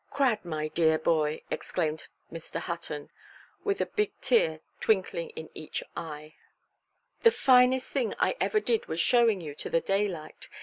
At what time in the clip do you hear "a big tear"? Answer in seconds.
3.81-4.61